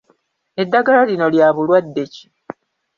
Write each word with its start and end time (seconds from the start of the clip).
Eddagala 0.61 1.01
lino 1.09 1.25
lya 1.33 1.47
bulwadde 1.55 2.03
ki? 2.13 2.25